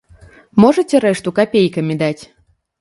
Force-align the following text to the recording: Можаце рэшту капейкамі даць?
Можаце 0.65 1.03
рэшту 1.05 1.35
капейкамі 1.43 2.01
даць? 2.05 2.21